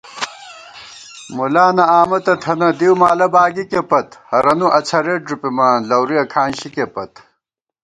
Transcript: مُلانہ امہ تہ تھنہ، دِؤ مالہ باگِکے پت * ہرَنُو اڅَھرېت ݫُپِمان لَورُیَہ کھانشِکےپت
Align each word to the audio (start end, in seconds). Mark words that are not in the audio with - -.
مُلانہ 1.35 1.85
امہ 1.99 2.19
تہ 2.25 2.33
تھنہ، 2.41 2.69
دِؤ 2.79 2.93
مالہ 2.99 3.27
باگِکے 3.33 3.81
پت 3.89 4.07
* 4.19 4.29
ہرَنُو 4.31 4.67
اڅَھرېت 4.77 5.21
ݫُپِمان 5.29 5.77
لَورُیَہ 5.89 6.23
کھانشِکےپت 6.31 7.11